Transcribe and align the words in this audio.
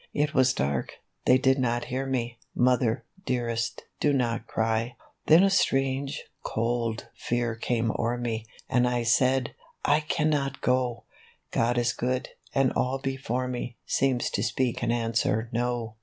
It 0.15 0.33
was 0.33 0.51
dark, 0.55 0.93
they 1.27 1.37
did 1.37 1.59
not 1.59 1.85
hear 1.85 2.07
me; 2.07 2.39
Mother, 2.55 3.05
dearest, 3.23 3.83
do 3.99 4.11
not 4.13 4.47
cry!" 4.47 4.95
Then 5.27 5.43
a 5.43 5.49
strange, 5.51 6.23
cold, 6.41 7.07
fear 7.15 7.53
came 7.53 7.91
o'er 7.91 8.17
me, 8.17 8.47
And 8.67 8.87
I 8.87 9.03
said,' 9.03 9.53
I 9.95 9.99
cannot 9.99 10.59
go!' 10.61 11.03
God 11.51 11.77
is 11.77 11.93
good, 11.93 12.29
and 12.55 12.73
all 12.73 12.97
before 12.97 13.47
me 13.47 13.77
Seems 13.85 14.31
to 14.31 14.41
speak 14.41 14.81
and 14.81 14.91
answer 14.91 15.49
no! 15.51 15.97